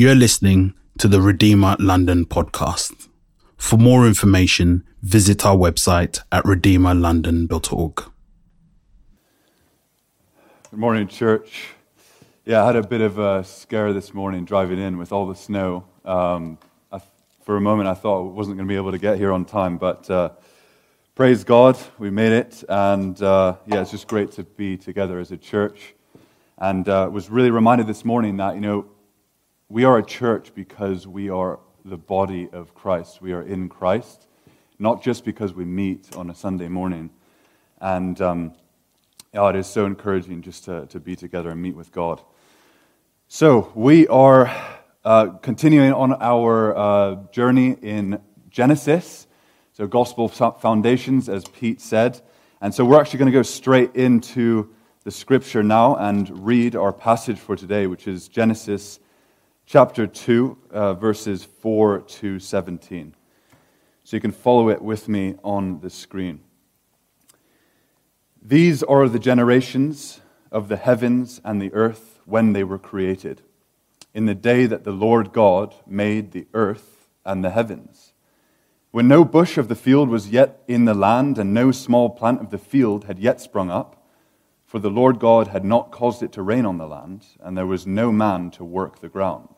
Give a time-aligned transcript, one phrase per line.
[0.00, 3.08] You're listening to the Redeemer London podcast.
[3.56, 7.94] For more information, visit our website at redeemerlondon.org.
[10.70, 11.70] Good morning, church.
[12.44, 15.34] Yeah, I had a bit of a scare this morning driving in with all the
[15.34, 15.84] snow.
[16.04, 16.58] Um,
[16.92, 17.00] I,
[17.42, 19.44] for a moment, I thought I wasn't going to be able to get here on
[19.44, 20.28] time, but uh,
[21.16, 22.62] praise God, we made it.
[22.68, 25.96] And uh, yeah, it's just great to be together as a church.
[26.56, 28.86] And uh, was really reminded this morning that, you know,
[29.70, 33.20] we are a church because we are the body of Christ.
[33.20, 34.26] We are in Christ,
[34.78, 37.10] not just because we meet on a Sunday morning.
[37.78, 38.54] And um,
[39.34, 42.22] it is so encouraging just to, to be together and meet with God.
[43.28, 44.50] So, we are
[45.04, 49.26] uh, continuing on our uh, journey in Genesis.
[49.74, 52.22] So, gospel foundations, as Pete said.
[52.62, 56.92] And so, we're actually going to go straight into the scripture now and read our
[56.92, 58.98] passage for today, which is Genesis
[59.68, 63.14] chapter 2, uh, verses 4 to 17.
[64.02, 66.40] So you can follow it with me on the screen.
[68.40, 73.42] These are the generations of the heavens and the earth when they were created,
[74.14, 78.14] in the day that the Lord God made the earth and the heavens.
[78.90, 82.40] When no bush of the field was yet in the land, and no small plant
[82.40, 84.02] of the field had yet sprung up,
[84.64, 87.66] for the Lord God had not caused it to rain on the land, and there
[87.66, 89.57] was no man to work the ground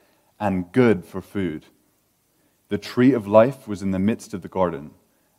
[0.41, 1.67] and good for food.
[2.69, 4.89] The tree of life was in the midst of the garden,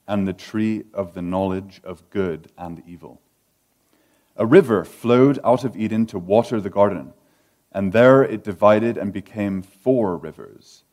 [0.07, 3.21] and the tree of the knowledge of good and evil.
[4.37, 7.15] A river flowed out of Eden to water the garden,
[7.73, 10.85] and there it divided and became four rivers.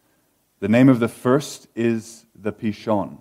[0.59, 3.20] The name of the first is the Pishon.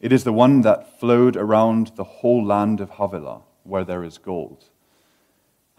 [0.00, 4.16] It is the one that flowed around the whole land of Havilah, where there is
[4.16, 4.70] gold.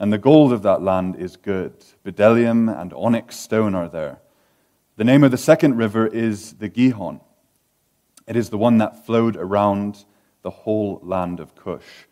[0.02, 1.76] And the gold of that land is good.
[2.04, 4.20] Bdellium and onyx stone are there.
[4.96, 7.22] The name of the second river is the Gihon.
[8.26, 10.06] It is the one that flowed around
[10.42, 12.08] the whole land of Cush.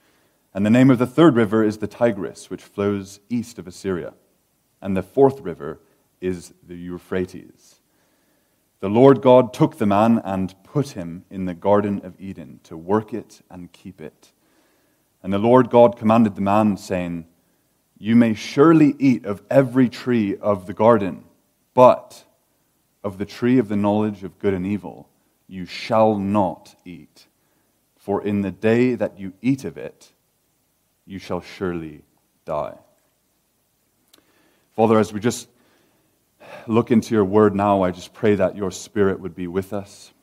[0.53, 4.13] And the name of the third river is the Tigris, which flows east of Assyria.
[4.83, 5.79] And the fourth river
[6.21, 7.81] is the Euphrates.
[8.81, 12.77] The Lord God took the man and put him in the Garden of Eden to
[12.77, 14.31] work it and keep it.
[15.23, 17.25] And the Lord God commanded the man, saying,
[17.99, 21.25] you may surely eat of every tree of the garden,
[21.73, 22.23] but
[23.03, 25.09] of the tree of the knowledge of good and evil
[25.47, 27.27] you shall not eat.
[27.97, 30.11] For in the day that you eat of it,
[31.05, 32.03] you shall surely
[32.45, 32.77] die.
[34.75, 35.49] Father, as we just
[36.67, 40.13] look into your word now, I just pray that your spirit would be with us,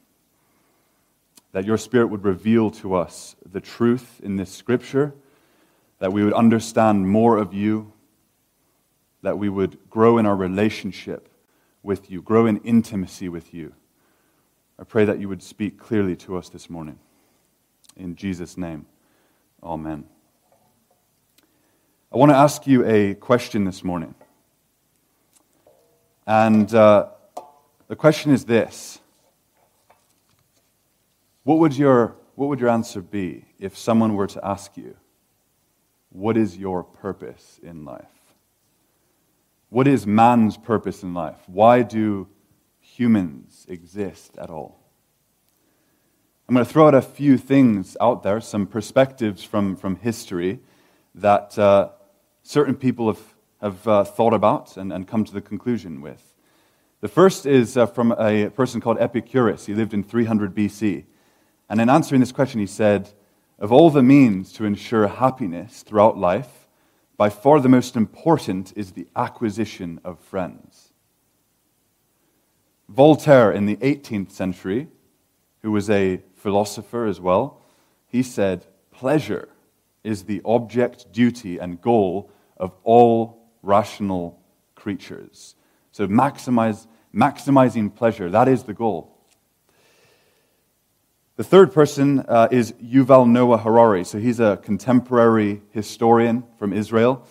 [1.53, 5.13] that your spirit would reveal to us the truth in this scripture
[5.99, 7.93] that we would understand more of you,
[9.23, 11.29] that we would grow in our relationship
[11.83, 13.73] with you, grow in intimacy with you.
[14.79, 16.99] I pray that you would speak clearly to us this morning.
[17.97, 18.87] In Jesus' name,
[19.63, 20.05] amen.
[22.13, 24.15] I want to ask you a question this morning.
[26.27, 27.09] And uh,
[27.89, 28.99] the question is this
[31.45, 34.97] what would, your, what would your answer be if someone were to ask you,
[36.17, 38.05] what is your purpose in life?
[39.69, 41.37] What is man's purpose in life?
[41.47, 42.27] Why do
[42.81, 44.81] humans exist at all?
[46.49, 50.61] I'm going to throw out a few things out there, some perspectives from, from history
[51.15, 51.91] that uh,
[52.43, 56.35] certain people have, have uh, thought about and, and come to the conclusion with.
[57.03, 59.67] The first is uh, from a person called Epicurus.
[59.67, 61.05] He lived in 300 BC.
[61.69, 63.11] And in answering this question, he said,
[63.59, 66.69] of all the means to ensure happiness throughout life,
[67.17, 70.93] by far the most important is the acquisition of friends.
[72.89, 74.89] Voltaire in the 18th century,
[75.63, 77.61] who was a philosopher as well,
[78.07, 79.49] he said, Pleasure
[80.05, 84.41] is the object, duty, and goal of all rational
[84.75, 85.57] creatures.
[85.91, 89.16] So maximize, maximizing pleasure, that is the goal.
[91.37, 94.05] The third person uh, is Yuval Noah Harari.
[94.05, 97.27] So he's a contemporary historian from Israel.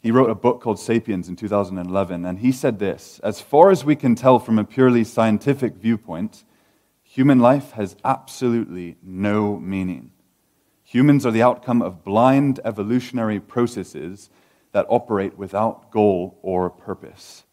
[0.00, 3.86] He wrote a book called Sapiens in 2011, and he said this As far as
[3.86, 6.44] we can tell from a purely scientific viewpoint,
[7.02, 10.10] human life has absolutely no meaning.
[10.84, 14.28] Humans are the outcome of blind evolutionary processes
[14.72, 17.44] that operate without goal or purpose.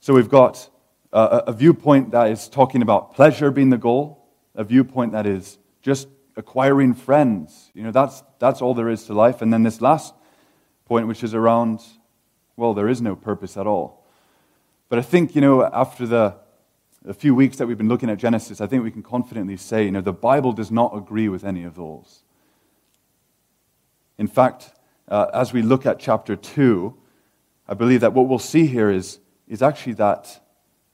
[0.00, 0.68] So we've got
[1.10, 4.21] a, a viewpoint that is talking about pleasure being the goal,
[4.54, 7.70] a viewpoint that is just acquiring friends.
[7.74, 9.42] You know, that's, that's all there is to life.
[9.42, 10.14] And then this last
[10.86, 11.80] point, which is around,
[12.56, 14.04] well, there is no purpose at all.
[14.88, 16.36] But I think, you know, after the
[17.06, 19.84] a few weeks that we've been looking at Genesis, I think we can confidently say,
[19.84, 22.22] you know, the Bible does not agree with any of those.
[24.18, 24.70] In fact,
[25.08, 26.96] uh, as we look at chapter 2,
[27.66, 29.18] I believe that what we'll see here is,
[29.48, 30.40] is actually that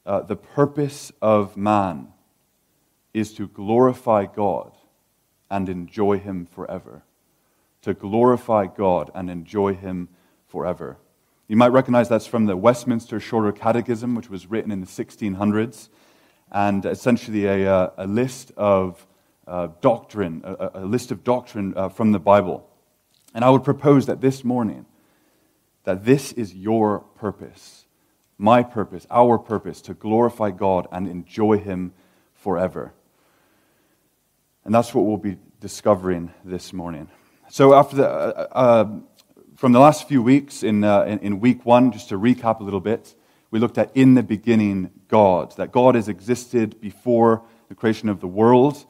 [0.06, 2.08] uh, the purpose of man
[3.19, 4.73] is to glorify God
[5.50, 7.03] and enjoy Him forever
[7.82, 10.09] to glorify God and enjoy Him
[10.47, 10.99] forever.
[11.47, 15.88] You might recognize that's from the Westminster Shorter Catechism, which was written in the 1600s,
[16.50, 19.06] and essentially a, uh, a list of
[19.47, 22.69] uh, doctrine, a, a, list of doctrine uh, from the Bible.
[23.35, 24.85] And I would propose that this morning,
[25.85, 27.87] that this is your purpose,
[28.37, 31.94] my purpose, our purpose, to glorify God and enjoy Him
[32.35, 32.93] forever.
[34.69, 37.09] And that's what we'll be discovering this morning.
[37.49, 38.99] So, after the, uh, uh,
[39.56, 42.65] from the last few weeks, in, uh, in, in, week one, just to recap a
[42.65, 43.15] little bit,
[43.50, 48.20] we looked at in the beginning God, that God has existed before the creation of
[48.20, 48.85] the world.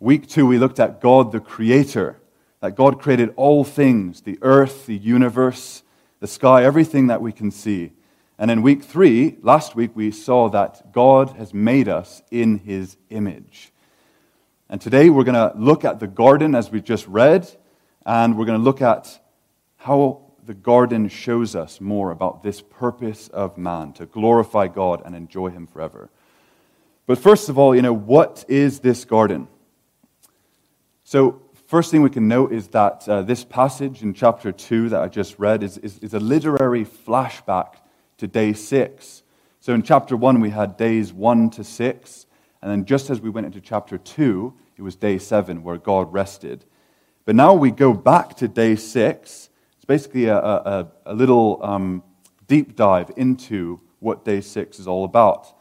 [0.00, 2.20] Week two, we looked at God the Creator,
[2.58, 5.84] that God created all things the earth, the universe,
[6.18, 7.92] the sky, everything that we can see.
[8.40, 12.96] And in week three, last week, we saw that God has made us in His
[13.08, 13.70] image.
[14.68, 17.48] And today we're going to look at the garden as we just read
[18.04, 19.20] and we're going to look at
[19.76, 25.14] how the garden shows us more about this purpose of man to glorify God and
[25.14, 26.10] enjoy Him forever.
[27.06, 29.46] But first of all, you know, what is this garden?
[31.04, 35.00] So, first thing we can note is that uh, this passage in chapter 2 that
[35.00, 37.74] I just read is, is, is a literary flashback
[38.18, 39.22] to day 6.
[39.60, 42.25] So, in chapter 1, we had days 1 to 6.
[42.62, 46.12] And then, just as we went into chapter 2, it was day 7 where God
[46.12, 46.64] rested.
[47.26, 49.50] But now we go back to day six.
[49.76, 52.04] It's basically a, a, a little um,
[52.46, 55.52] deep dive into what day six is all about.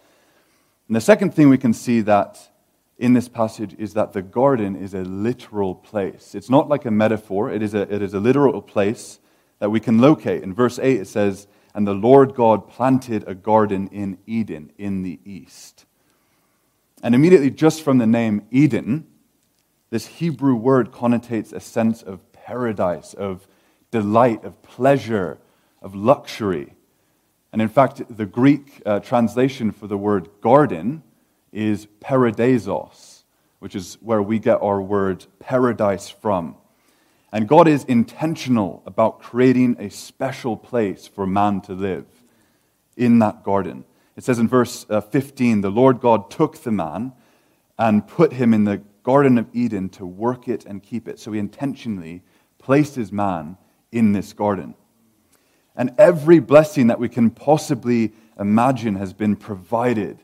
[0.88, 2.52] And the second thing we can see that
[3.00, 6.36] in this passage is that the garden is a literal place.
[6.36, 9.20] It's not like a metaphor, it is a, it is a literal place
[9.58, 10.44] that we can locate.
[10.44, 15.02] In verse 8, it says, And the Lord God planted a garden in Eden in
[15.02, 15.86] the east.
[17.06, 19.06] And immediately, just from the name Eden,
[19.92, 23.48] this Hebrew word connotates a sense of paradise, of
[23.92, 25.38] delight, of pleasure,
[25.84, 26.74] of luxury.
[27.54, 31.04] And in fact, the Greek uh, translation for the word garden
[31.52, 33.22] is paradeisos,
[33.60, 36.56] which is where we get our word paradise from.
[37.32, 42.08] And God is intentional about creating a special place for man to live
[42.98, 43.86] in that garden.
[44.16, 47.14] It says in verse uh, 15 the Lord God took the man
[47.78, 51.20] and put him in the Garden of Eden to work it and keep it.
[51.20, 52.24] So he intentionally
[52.58, 53.58] places man
[53.92, 54.76] in this garden.
[55.76, 60.24] And every blessing that we can possibly imagine has been provided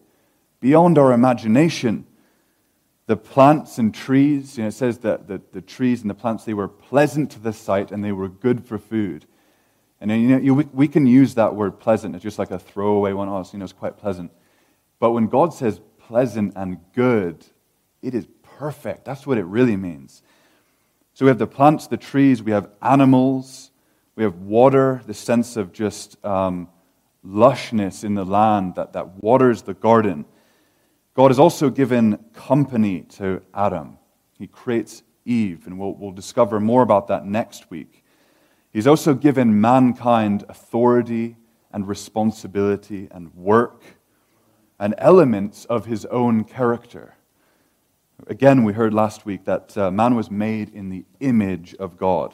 [0.59, 2.05] beyond our imagination.
[3.07, 6.45] The plants and trees, you know, it says that the, the trees and the plants,
[6.45, 9.25] they were pleasant to the sight and they were good for food.
[10.01, 12.57] And you know, you, we, we can use that word pleasant as just like a
[12.57, 13.29] throwaway one.
[13.29, 14.31] Oh, you know, it's quite pleasant.
[14.99, 17.45] But when God says pleasant and good,
[18.01, 19.05] it is perfect.
[19.05, 20.23] That's what it really means.
[21.13, 23.69] So we have the plants, the trees, we have animals,
[24.15, 26.67] we have water, the sense of just um,
[27.25, 30.25] lushness in the land that, that waters the garden.
[31.13, 33.97] God has also given company to Adam.
[34.39, 38.00] He creates Eve, and we'll, we'll discover more about that next week.
[38.71, 41.35] He's also given mankind authority
[41.71, 43.83] and responsibility and work
[44.79, 47.15] and elements of his own character.
[48.27, 52.33] Again, we heard last week that uh, man was made in the image of God.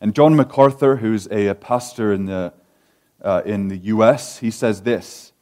[0.00, 2.52] And John MacArthur, who's a, a pastor in the,
[3.22, 5.32] uh, in the U.S., he says this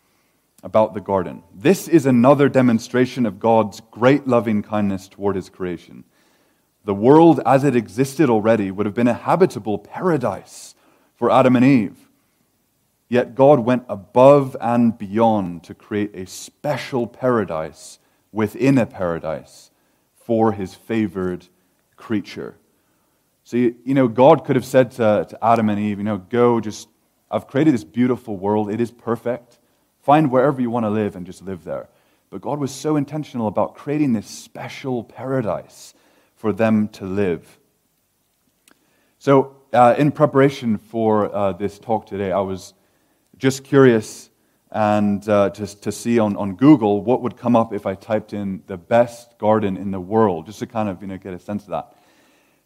[0.63, 6.05] about the garden This is another demonstration of God's great loving kindness toward his creation.
[6.85, 10.75] The world as it existed already would have been a habitable paradise
[11.15, 12.09] for Adam and Eve.
[13.09, 17.99] Yet God went above and beyond to create a special paradise
[18.33, 19.71] within a paradise
[20.15, 21.47] for his favored
[21.97, 22.57] creature.
[23.45, 26.61] So, you, know, God could have said to, to Adam and Eve, you know, go
[26.61, 26.89] just,
[27.31, 28.71] I've created this beautiful world.
[28.71, 29.59] It is perfect.
[30.03, 31.89] Find wherever you want to live and just live there.
[32.31, 35.95] But God was so intentional about creating this special paradise
[36.45, 37.59] for them to live.
[39.19, 42.75] So, uh, in preparation for uh, this talk today, I was
[43.39, 44.29] just curious
[44.71, 48.35] and uh, just to see on, on Google what would come up if I typed
[48.35, 51.39] in the best garden in the world, just to kind of you know, get a
[51.39, 51.97] sense of that.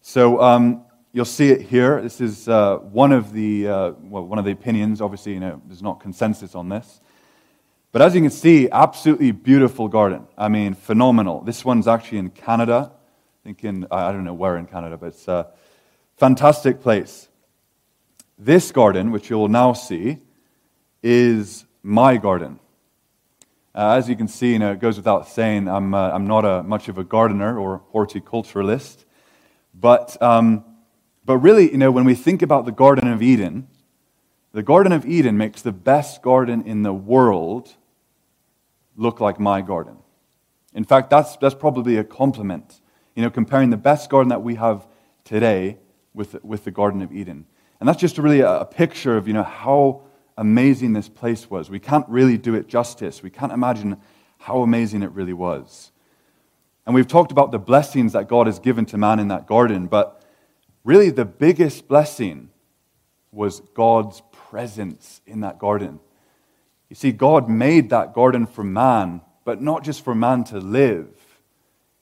[0.01, 0.83] So um,
[1.13, 2.01] you'll see it here.
[2.01, 4.99] This is uh, one of the uh, well, one of the opinions.
[4.99, 6.99] Obviously, you know, there's not consensus on this,
[7.93, 10.27] but as you can see, absolutely beautiful garden.
[10.37, 11.39] I mean, phenomenal.
[11.39, 12.91] This one's actually in Canada.
[13.49, 15.47] Think in I don't know where in Canada, but it's a
[16.17, 17.29] fantastic place.
[18.37, 20.19] This garden, which you'll now see,
[21.01, 22.59] is my garden.
[23.73, 26.45] Uh, as you can see, you know, it goes without saying, I'm, uh, I'm not
[26.45, 29.05] a, much of a gardener or horticulturalist.
[29.73, 30.63] But, um,
[31.25, 33.67] but really, you know, when we think about the Garden of Eden,
[34.51, 37.77] the Garden of Eden makes the best garden in the world
[38.95, 39.97] look like my garden.
[40.75, 42.79] In fact, that's, that's probably a compliment,
[43.15, 44.87] you know, comparing the best garden that we have
[45.23, 45.77] today
[46.13, 47.45] with, with the Garden of Eden.
[47.79, 50.01] And that's just really a, picture of, you know, how
[50.37, 51.69] amazing this place was.
[51.69, 53.23] We can't really do it justice.
[53.23, 53.97] We can't imagine
[54.39, 55.91] how amazing it really was.
[56.85, 59.87] And we've talked about the blessings that God has given to man in that garden,
[59.87, 60.23] but
[60.83, 62.49] really the biggest blessing
[63.31, 65.99] was God's presence in that garden.
[66.89, 71.09] You see, God made that garden for man, but not just for man to live.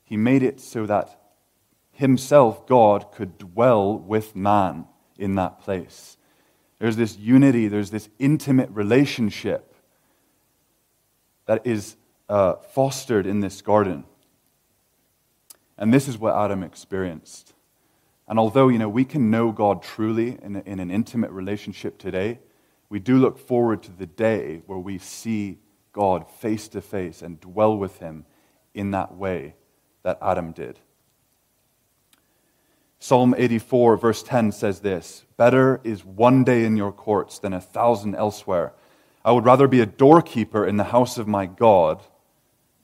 [0.08, 1.20] He made it so that
[1.92, 4.86] Himself, God, could dwell with man
[5.18, 6.16] in that place.
[6.80, 9.76] There's this unity, there's this intimate relationship
[11.46, 11.98] that is
[12.30, 14.06] uh, fostered in this garden.
[15.78, 17.54] And this is what Adam experienced.
[18.30, 22.40] And although, you know, we can know God truly in, in an intimate relationship today,
[22.88, 25.60] we do look forward to the day where we see
[25.92, 28.26] God face to face and dwell with him
[28.74, 29.56] in that way
[30.08, 30.80] that Adam did.
[32.98, 37.60] Psalm 84, verse 10 says this Better is one day in your courts than a
[37.60, 38.72] thousand elsewhere.
[39.26, 42.02] I would rather be a doorkeeper in the house of my God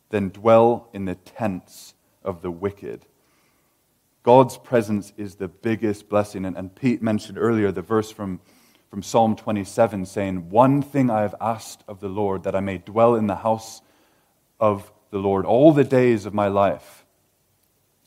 [0.09, 1.93] than dwell in the tents
[2.25, 3.05] of the wicked.
[4.23, 6.43] God's presence is the biggest blessing.
[6.43, 8.41] And, and, Pete mentioned earlier the verse from,
[8.89, 12.79] from Psalm 27 saying, One thing I have asked of the Lord, that I may
[12.79, 13.81] dwell in the house
[14.59, 17.02] of the Lord all the days of my life,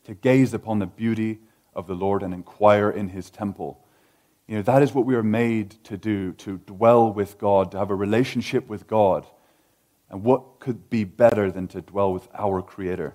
[0.07, 1.41] to gaze upon the beauty
[1.75, 3.79] of the Lord and inquire in his temple.
[4.47, 7.79] You know, that is what we are made to do, to dwell with God, to
[7.79, 9.27] have a relationship with God.
[10.09, 13.15] And what could be better than to dwell with our Creator?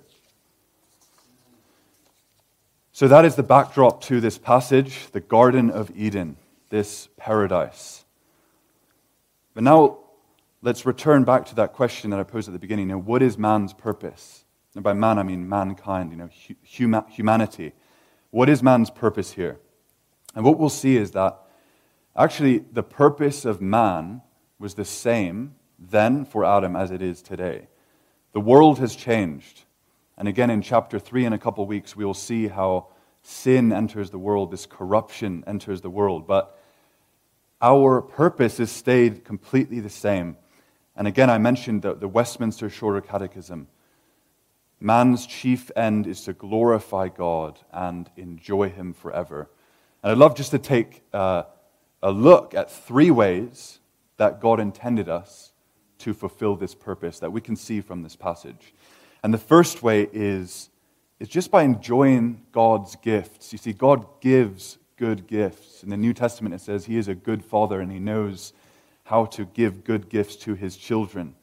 [2.92, 6.36] So that is the backdrop to this passage, the Garden of Eden,
[6.70, 8.04] this paradise.
[9.54, 10.00] But now
[10.62, 12.90] let's return back to that question that I posed at the beginning.
[12.90, 14.44] Know, what is man's purpose?
[14.76, 16.30] And by man, I mean mankind, you know,
[16.66, 17.74] huma- humanity.
[18.30, 19.60] What is man's purpose here?
[20.36, 21.38] And what we'll see is that
[22.16, 24.22] actually the purpose of man
[24.60, 27.68] was the same then for Adam as it is today.
[28.34, 29.64] The world has changed.
[30.18, 32.88] And again, in chapter 3, in a couple weeks, we will see how
[33.24, 36.28] sin enters the world, this corruption enters the world.
[36.28, 36.58] But
[37.62, 40.38] our purpose has stayed completely the same.
[40.96, 43.68] And again, I mentioned the, the Westminster Shorter Catechism.
[44.84, 49.48] Man's chief end is to glorify God and enjoy Him forever.
[50.02, 51.44] And I'd love just to take uh,
[52.02, 53.80] a look at three ways
[54.18, 55.52] that God intended us
[56.00, 58.74] to fulfill this purpose that we can see from this passage.
[59.24, 60.72] And the first way is,
[61.20, 63.52] is just by enjoying God's gifts.
[63.52, 65.84] You see, God gives good gifts.
[65.84, 68.54] In the New Testament, it says He is a good father and He knows
[69.04, 71.36] how to give good gifts to His children.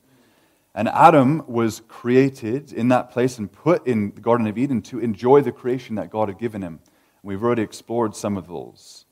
[0.78, 5.00] And Adam was created in that place and put in the Garden of Eden to
[5.00, 6.78] enjoy the creation that God had given him.
[7.24, 9.04] We've already explored some of those.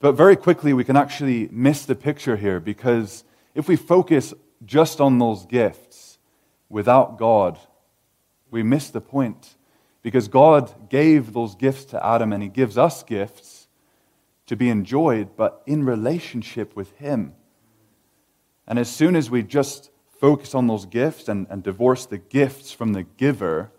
[0.00, 3.22] But very quickly, we can actually miss the picture here because
[3.54, 4.34] if we focus
[4.64, 6.18] just on those gifts,
[6.68, 7.56] without God,
[8.50, 9.54] we miss the point.
[10.02, 13.68] Because God gave those gifts to Adam and He gives us gifts
[14.46, 17.34] to be enjoyed, but in relationship with Him.
[18.66, 19.92] And as soon as we just
[20.22, 23.72] focus on those gifts and, and divorce the gifts from the giver,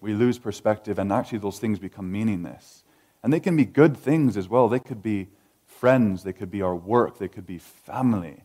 [0.00, 2.82] we lose perspective, and actually those things become meaningless.
[3.22, 4.68] And they can be good things as well.
[4.68, 5.28] They could be
[5.64, 8.42] friends, they could be our work, they could be family.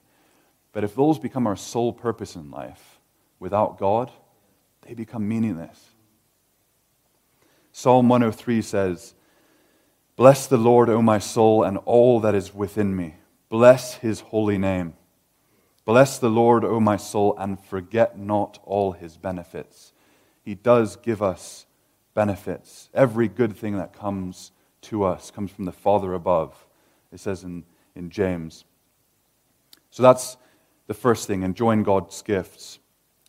[0.72, 3.00] But if those become our sole purpose in life,
[3.40, 4.12] without God,
[4.84, 5.96] they become meaningless.
[7.72, 9.16] Psalm 103 says,
[10.16, 13.16] Bless the Lord, O my soul, and all that is within me.
[13.50, 14.94] Bless his holy name.
[15.86, 19.92] Bless the Lord, O my soul, and forget not all his benefits.
[20.44, 21.66] He does give us
[22.14, 22.90] benefits.
[22.94, 24.52] Every good thing that comes
[24.84, 26.66] to us comes from the Father above,
[27.12, 27.64] it says in,
[27.96, 28.66] in James.
[29.90, 30.38] So that's
[30.88, 32.80] the first thing, enjoying God's gifts.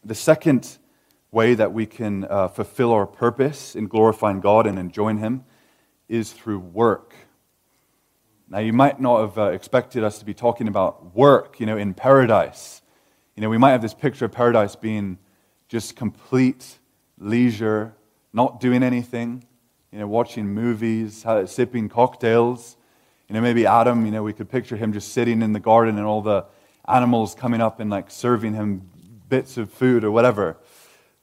[0.04, 0.78] The second
[1.30, 5.44] way that we can uh, fulfill our purpose in glorifying God and enjoying Him
[6.08, 7.14] is through work.
[8.54, 11.76] Now, you might not have uh, expected us to be talking about work, you know,
[11.76, 12.82] in paradise.
[13.34, 15.18] You know, we might have this picture of paradise being
[15.66, 16.78] just complete
[17.18, 17.96] leisure,
[18.32, 19.44] not doing anything,
[19.90, 22.76] you know, watching movies, sipping cocktails.
[23.28, 25.99] You know, maybe Adam, you know, we could picture him just sitting in the garden
[25.99, 26.46] and all the
[26.87, 28.88] animals coming up and like serving him
[29.28, 30.58] bits of food or whatever.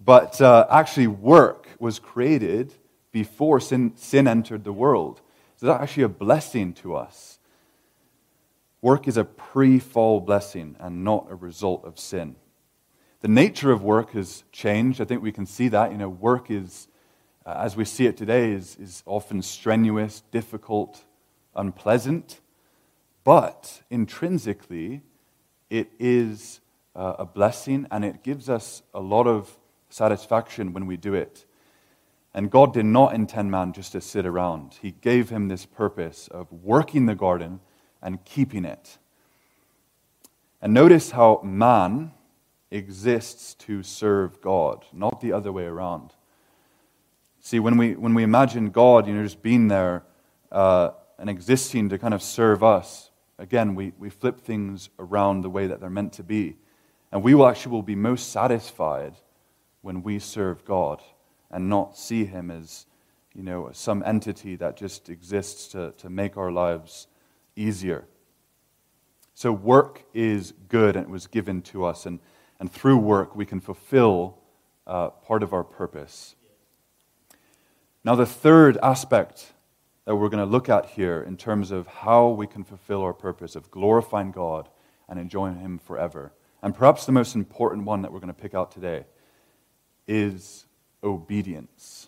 [0.04, 2.74] But uh, actually, work was created
[3.14, 5.22] before sin, sin entered the world.
[5.62, 7.38] So that's actually a blessing to us.
[8.82, 12.36] Work is a pre fall blessing and not a result of sin.
[13.20, 15.00] The nature of work has changed.
[15.00, 15.92] I think we can see that.
[15.92, 16.88] You know, work is,
[17.46, 21.06] uh, as we see it today, is, is often strenuous, difficult,
[21.56, 22.42] unpleasant.
[23.24, 25.04] But intrinsically,
[25.70, 26.60] it is
[26.96, 29.56] uh, a blessing and it gives us a lot of
[29.92, 31.46] satisfaction when we do it.
[32.34, 34.78] And God did not intend man just to sit around.
[34.82, 37.60] He gave him this purpose of working the garden
[38.02, 38.98] and keeping it.
[40.62, 42.12] And notice how man
[42.70, 46.14] exists to serve God, not the other way around.
[47.42, 50.04] See, when we, when we imagine God, you know, just being there
[50.52, 53.10] uh, and existing to kind of serve us,
[53.40, 56.56] again, we, we flip things around the way that they're meant to be.
[57.12, 59.16] And we will actually will be most satisfied
[59.82, 61.02] when we serve God
[61.52, 62.86] and not see him as,
[63.34, 67.08] you know, some entity that just exists to, to make our lives
[67.56, 68.06] easier.
[69.34, 72.20] So work is good and it was given to us, and,
[72.60, 74.38] and through work we can fulfill
[74.88, 76.36] uh, part of our purpose.
[78.04, 79.54] Now, the third aspect
[80.06, 83.14] that we're going to look at here in terms of how we can fulfill our
[83.14, 84.70] purpose of glorifying God
[85.08, 86.34] and enjoying Him forever,
[86.64, 89.06] and perhaps the most important one that we're going to pick out today,
[90.08, 90.66] is
[91.04, 92.08] obedience.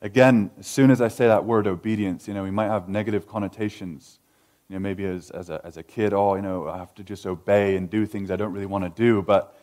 [0.00, 3.26] Again, as soon as I say that word obedience, you know, we might have negative
[3.26, 4.20] connotations.
[4.68, 7.02] You know, maybe as, as, a, as a kid, oh, you know, I have to
[7.02, 9.22] just obey and do things I don't really want to do.
[9.22, 9.58] But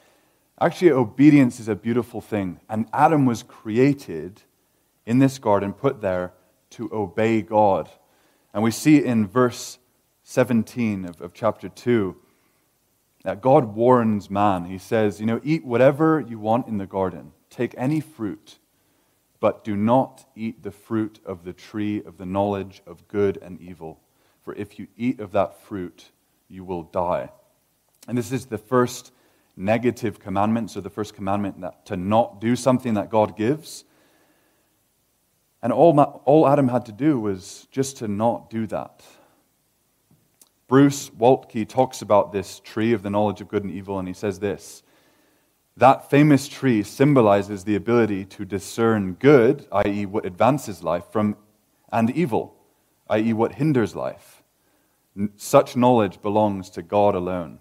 [0.59, 2.59] actually, obedience is a beautiful thing.
[2.69, 4.41] And Adam was created
[5.05, 6.33] in this garden, put there
[6.71, 7.89] to obey God.
[8.53, 9.77] And we see in verse
[10.23, 12.15] 17 of, of chapter 2
[13.25, 14.65] that God warns man.
[14.65, 18.59] He says, You know, eat whatever you want in the garden, take any fruit,
[19.39, 23.59] but do not eat the fruit of the tree of the knowledge of good and
[23.59, 23.99] evil.
[24.43, 26.11] For if you eat of that fruit,
[26.49, 27.31] you will die.
[28.07, 29.11] And this is the first
[29.57, 30.69] negative commandment.
[30.69, 33.85] So, the first commandment that, to not do something that God gives.
[35.63, 39.03] And all, all Adam had to do was just to not do that.
[40.67, 44.13] Bruce Waltke talks about this tree of the knowledge of good and evil, and he
[44.13, 44.81] says this
[45.77, 51.37] That famous tree symbolizes the ability to discern good, i.e., what advances life, from,
[51.91, 52.55] and evil,
[53.09, 54.43] i.e., what hinders life.
[55.35, 57.59] Such knowledge belongs to God alone.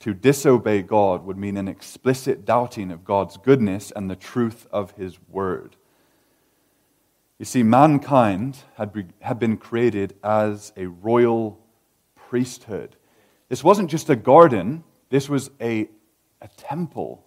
[0.00, 4.92] To disobey God would mean an explicit doubting of God's goodness and the truth of
[4.92, 5.76] His word.
[7.38, 11.58] You see, mankind had, had been created as a royal
[12.30, 12.94] priesthood.
[13.48, 15.88] This wasn't just a garden, this was a,
[16.40, 17.24] a temple.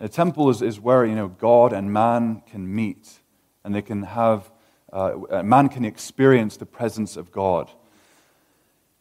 [0.00, 3.20] A temple is, is where you know, God and man can meet
[3.62, 4.50] and they can have,
[4.92, 7.70] uh, man can experience the presence of God.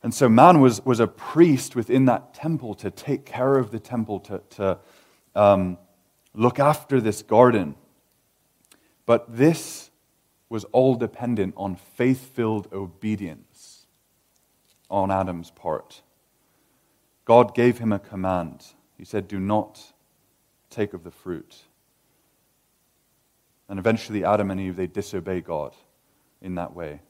[0.04, 3.80] And so man was, was a priest within that temple to take care of the
[3.80, 4.78] temple, to, to
[5.34, 5.80] um,
[6.36, 7.74] look after this garden.
[9.08, 9.89] But this
[10.50, 13.49] was all dependent on faith filled obedience
[14.89, 16.02] on Adam's part.
[17.25, 18.65] God gave him a command.
[18.97, 19.93] He said, Do not
[20.69, 21.58] take of the fruit.
[23.67, 25.75] And eventually, Adam and Eve, they disobey God
[26.41, 27.02] in that way.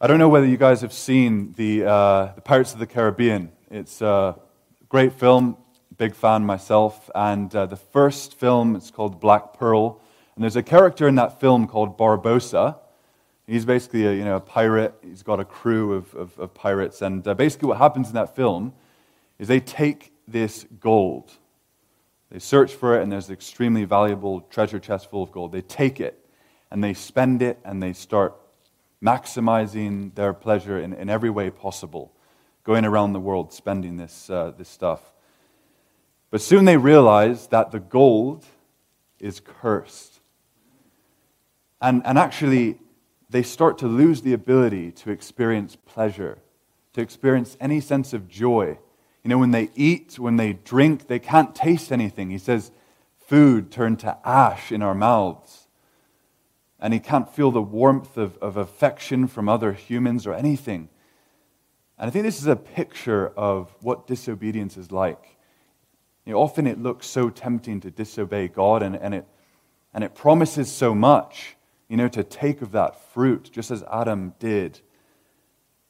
[0.00, 3.50] I don't know whether you guys have seen the, uh, the Pirates of the Caribbean.
[3.70, 4.38] It's a
[4.88, 5.56] great film,
[5.96, 7.10] big fan myself.
[7.14, 10.00] And uh, the first film, it's called Black Pearl.
[10.34, 12.76] And there's a character in that film called Barbossa.
[13.46, 14.94] He's basically a, you know, a pirate.
[15.02, 17.02] He's got a crew of, of, of pirates.
[17.02, 18.72] And uh, basically, what happens in that film
[19.38, 21.32] is they take this gold.
[22.30, 25.52] They search for it, and there's an extremely valuable treasure chest full of gold.
[25.52, 26.24] They take it,
[26.70, 28.34] and they spend it and they start
[29.00, 32.12] maximizing their pleasure in, in every way possible,
[32.64, 35.12] going around the world spending this, uh, this stuff.
[36.30, 38.44] But soon they realize that the gold
[39.20, 40.18] is cursed.
[41.80, 42.78] And, and actually,
[43.34, 46.38] they start to lose the ability to experience pleasure,
[46.92, 48.78] to experience any sense of joy.
[49.24, 52.30] You know, when they eat, when they drink, they can't taste anything.
[52.30, 52.70] He says,
[53.26, 55.66] food turned to ash in our mouths.
[56.78, 60.88] And he can't feel the warmth of, of affection from other humans or anything.
[61.98, 65.36] And I think this is a picture of what disobedience is like.
[66.24, 69.26] You know, often it looks so tempting to disobey God, and, and, it,
[69.92, 71.56] and it promises so much,
[71.94, 74.80] you know, to take of that fruit, just as Adam did.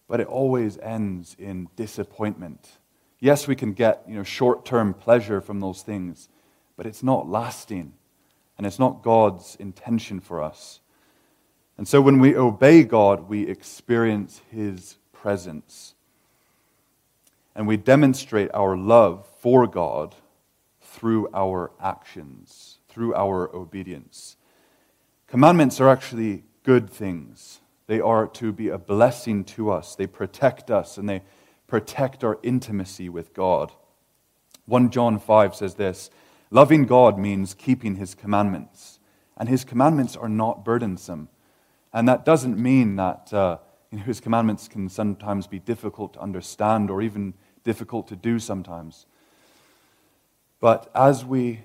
[0.07, 2.73] But it always ends in disappointment.
[3.21, 6.29] Yes, we can get you know, short term pleasure from those things,
[6.77, 7.95] but it's not lasting,
[8.59, 10.81] and it's not God's intention for us.
[11.79, 15.95] And so when we obey God, we experience His presence.
[17.57, 20.15] And we demonstrate our love for God
[20.83, 24.37] through our actions, through our obedience.
[25.35, 27.59] Commandments are actually good things.
[27.89, 29.97] They are to be a blessing to us.
[29.97, 31.23] They protect us and they
[31.67, 33.73] protect our intimacy with God.
[34.67, 36.09] 1 John 5 says this
[36.53, 39.01] Loving God means keeping his commandments,
[39.37, 41.29] and his commandments are not burdensome.
[41.93, 43.59] And that doesn't mean that uh,
[43.91, 48.39] you know, his commandments can sometimes be difficult to understand or even difficult to do
[48.39, 49.05] sometimes.
[50.61, 51.63] But as we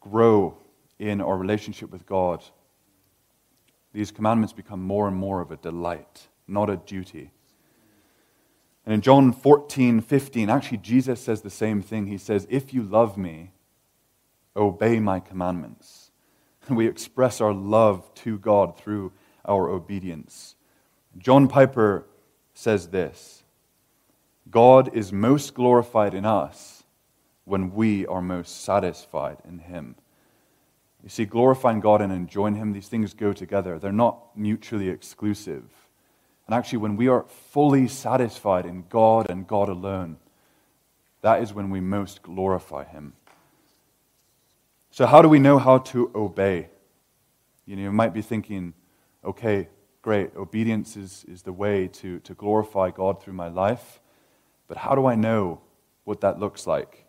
[0.00, 0.58] grow
[0.98, 2.44] in our relationship with God,
[3.92, 7.32] these commandments become more and more of a delight, not a duty.
[8.84, 12.06] And in John 14, 15, actually, Jesus says the same thing.
[12.06, 13.52] He says, If you love me,
[14.56, 16.10] obey my commandments.
[16.68, 19.12] And we express our love to God through
[19.46, 20.54] our obedience.
[21.18, 22.06] John Piper
[22.54, 23.42] says this
[24.50, 26.84] God is most glorified in us
[27.44, 29.96] when we are most satisfied in Him.
[31.02, 33.78] You see, glorifying God and enjoying Him, these things go together.
[33.78, 35.64] They're not mutually exclusive.
[36.46, 40.18] And actually, when we are fully satisfied in God and God alone,
[41.22, 43.14] that is when we most glorify Him.
[44.90, 46.68] So, how do we know how to obey?
[47.66, 48.74] You know, you might be thinking,
[49.24, 49.68] okay,
[50.02, 54.00] great, obedience is, is the way to, to glorify God through my life.
[54.66, 55.60] But how do I know
[56.04, 57.06] what that looks like?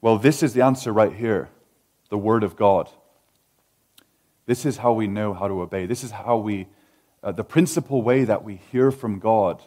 [0.00, 1.48] Well, this is the answer right here
[2.12, 2.90] the Word of God.
[4.44, 5.86] This is how we know how to obey.
[5.86, 6.66] This is how we,
[7.22, 9.62] uh, the principal way that we hear from God.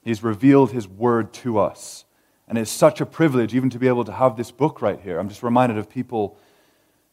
[0.00, 2.06] He's revealed His Word to us.
[2.48, 5.18] And it's such a privilege even to be able to have this book right here.
[5.18, 6.38] I'm just reminded of people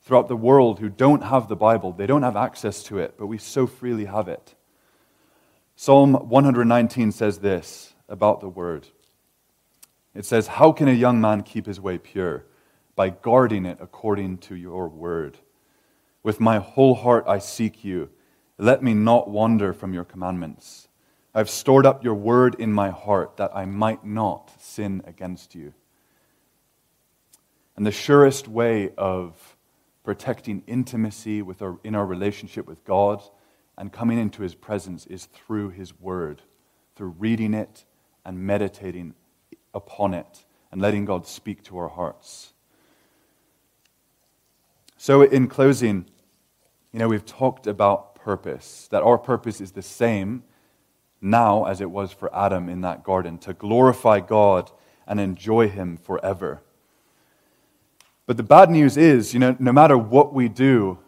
[0.04, 1.92] throughout the world who don't have the Bible.
[1.92, 4.56] They don't have access to it, but we so freely have it.
[5.76, 8.88] Psalm 119 says this about the Word
[10.16, 12.46] it says, How can a young man keep his way pure?
[12.96, 15.38] By guarding it according to your word.
[16.22, 18.10] With my whole heart I seek you.
[18.58, 20.88] Let me not wander from your commandments.
[21.36, 25.74] I've stored up your word in my heart that I might not sin against you.
[27.76, 29.58] And the surest way of
[30.04, 33.24] protecting intimacy with our, in our relationship with God
[33.78, 36.44] and coming into his presence is through his word,
[36.96, 37.86] through reading it
[38.24, 39.16] and meditating
[39.74, 42.53] upon it and letting God speak to our hearts.
[45.04, 46.06] So, in closing,
[46.94, 50.44] you know, we've talked about purpose, that our purpose is the same
[51.20, 54.72] now as it was for Adam in that garden to glorify God
[55.06, 56.62] and enjoy Him forever.
[58.28, 61.00] But the bad news is, you know, no matter what we do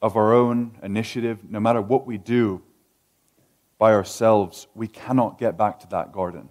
[0.00, 2.62] of our own initiative, no matter what we do
[3.76, 6.48] by ourselves, we cannot get back to that garden.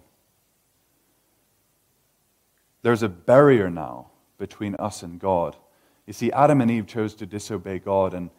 [2.82, 5.56] There's a barrier now between us and God.
[6.06, 8.30] You see, Adam and Eve chose to disobey God, and,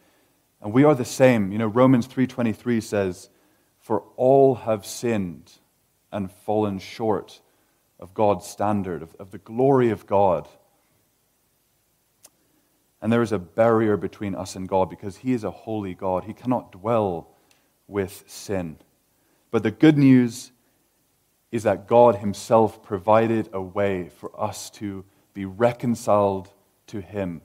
[0.62, 1.52] and we are the same.
[1.52, 3.30] You know, Romans 3.23 says,
[3.80, 5.52] For all have sinned
[6.12, 7.42] and fallen short
[8.00, 10.48] of God's standard, of, of the glory of God.
[13.02, 16.24] And there is a barrier between us and God because He is a holy God.
[16.24, 17.30] He cannot dwell
[17.88, 18.78] with sin.
[19.52, 20.52] But the good news
[21.52, 26.50] is that God Himself provided a way for us to be reconciled
[26.88, 27.42] to Him,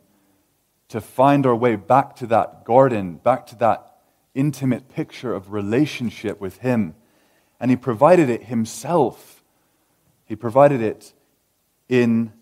[0.91, 3.97] to find our way back to that garden, back to that
[4.35, 6.95] intimate picture of relationship with Him.
[7.59, 9.43] And He provided it Himself.
[10.25, 11.13] He provided it
[11.89, 12.33] in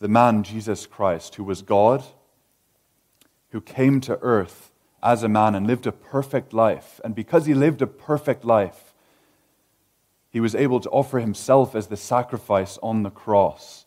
[0.00, 2.04] the man Jesus Christ, who was God,
[3.50, 7.00] who came to earth as a man and lived a perfect life.
[7.04, 8.94] And because he lived a perfect life,
[10.30, 13.83] he was able to offer himself as the sacrifice on the cross.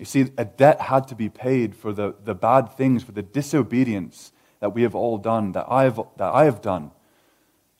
[0.00, 3.22] You see, a debt had to be paid for the, the bad things, for the
[3.22, 6.92] disobedience that we have all done, that I have, that I have done.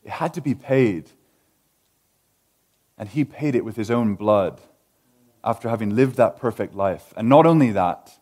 [0.04, 1.08] It had to be paid.
[2.98, 4.60] And he paid it with his own blood
[5.42, 7.14] after having lived that perfect life.
[7.16, 8.18] And not only that,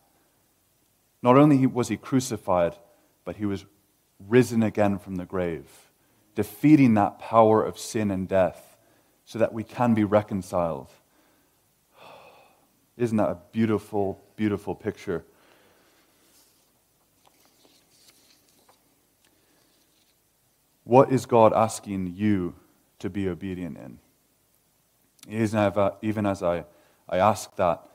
[1.21, 2.75] not only was he crucified,
[3.25, 3.65] but he was
[4.29, 5.91] risen again from the grave,
[6.35, 8.77] defeating that power of sin and death
[9.25, 10.89] so that we can be reconciled.
[12.99, 15.23] Isn't that a beautiful, beautiful picture?
[20.83, 22.55] What is God asking you
[22.99, 23.99] to be obedient in?
[26.01, 26.65] Even as I,
[27.07, 27.87] I ask that,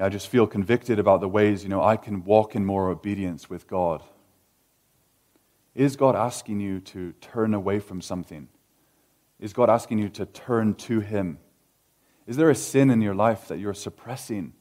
[0.00, 3.48] I just feel convicted about the ways, you know, I can walk in more obedience
[3.48, 4.02] with God.
[5.76, 8.48] Is God asking you to turn away from something?
[9.38, 11.38] Is God asking you to turn to Him?
[12.28, 14.52] Is there a sin in your life that you're suppressing,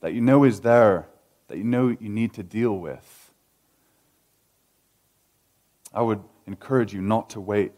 [0.00, 1.06] that you know is there,
[1.48, 3.30] that you know you need to deal with?
[5.92, 7.72] I would encourage you not to wait.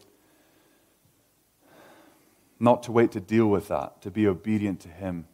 [2.57, 5.25] Not to wait to deal with that, to be obedient to Him,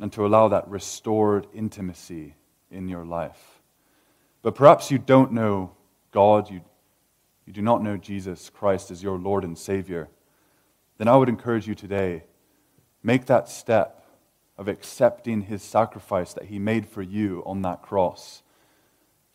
[0.00, 2.34] and to allow that restored intimacy
[2.68, 3.60] in your life.
[4.42, 5.70] But perhaps you don't know
[6.10, 6.62] God, you,
[7.46, 10.08] you do not know Jesus Christ as your Lord and Savior.
[10.98, 12.24] Then I would encourage you today
[13.02, 14.04] Make that step
[14.58, 18.42] of accepting his sacrifice that he made for you on that cross.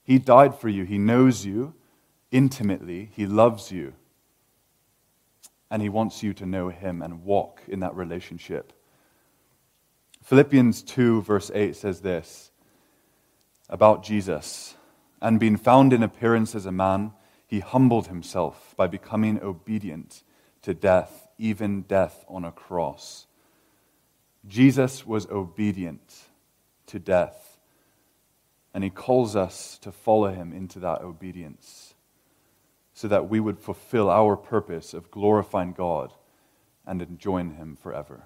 [0.03, 0.83] He died for you.
[0.83, 1.73] He knows you
[2.31, 3.09] intimately.
[3.15, 3.93] He loves you.
[5.71, 8.71] And he wants you to know him and walk in that relationship.
[10.23, 12.51] Philippians 2, verse 8 says this
[13.67, 14.75] about Jesus.
[15.21, 17.13] And being found in appearance as a man,
[17.47, 20.23] he humbled himself by becoming obedient
[20.61, 23.25] to death, even death on a cross.
[24.47, 26.25] Jesus was obedient
[26.87, 27.57] to death,
[28.73, 31.95] and he calls us to follow him into that obedience
[32.93, 36.13] so that we would fulfill our purpose of glorifying God
[36.85, 38.23] and enjoying him forever.